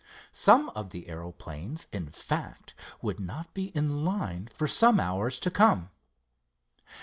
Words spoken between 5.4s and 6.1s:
to come.